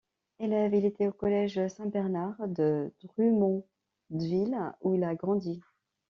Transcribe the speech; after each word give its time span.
Élève, 0.39 0.73
il 0.73 0.83
était 0.85 1.05
au 1.05 1.11
Collège 1.11 1.67
Saint-Bernard 1.67 2.47
de 2.47 2.91
Drummondville 3.03 4.73
où 4.81 4.95
il 4.95 5.03
a 5.03 5.13
grandi. 5.13 5.61